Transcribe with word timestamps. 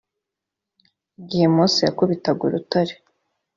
igihe 1.21 1.45
mose 1.55 1.79
yakubitaga 1.81 2.41
urutare 2.47 2.93